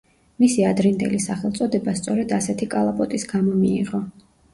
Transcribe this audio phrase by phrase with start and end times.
[0.43, 4.01] მისი ადრინდელი სახელწოდება სწორედ ასეთი კალაპოტის გამო მიიღო.